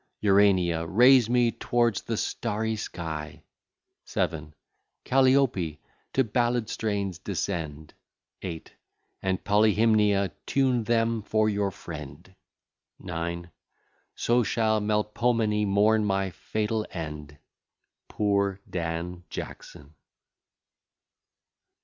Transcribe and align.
Urania, 0.21 0.87
raise 0.87 1.29
me 1.29 1.51
tow'rds 1.51 2.01
the 2.01 2.17
starry 2.17 2.75
sky: 2.75 3.43
7. 4.05 4.55
Calliope, 5.05 5.77
to 6.13 6.23
ballad 6.23 6.69
strains 6.71 7.19
descend, 7.19 7.93
8. 8.41 8.73
And 9.21 9.43
Polyhymnia, 9.43 10.31
tune 10.47 10.85
them 10.85 11.21
for 11.21 11.47
your 11.49 11.69
friend; 11.69 12.33
9. 12.97 13.51
So 14.15 14.41
shall 14.41 14.81
Melpomene 14.81 15.67
mourn 15.67 16.03
my 16.03 16.31
fatal 16.31 16.83
end. 16.89 17.37
POOR 18.07 18.59
DAN 18.67 19.23
JACKSON. 19.29 19.93